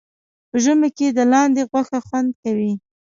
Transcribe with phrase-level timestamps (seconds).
[0.49, 2.73] په ژمي کې د لاندي غوښه خوند کوي